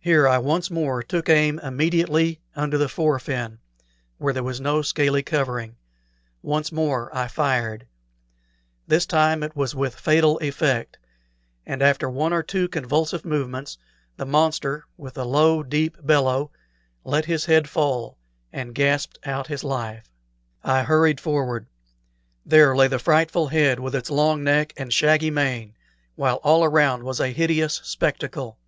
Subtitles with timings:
[0.00, 3.58] Here I once more took aim immediately under the fore fin,
[4.16, 5.76] where there was no scaly covering.
[6.40, 7.86] Once more I fired.
[8.86, 10.98] This time it was with fatal effect;
[11.66, 13.76] and after one or two convulsive movements
[14.16, 16.52] the monster, with a low, deep bellow,
[17.04, 18.16] let his head fall
[18.50, 20.08] and gasped out his life.
[20.64, 21.66] I hurried forward.
[22.46, 25.74] There lay the frightful head, with its long neck and shaggy mane,
[26.14, 28.58] while all around was a hideous spectacle.